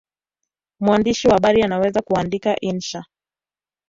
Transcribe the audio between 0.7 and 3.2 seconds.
Mwandishi wa habari anaweza kuandika insha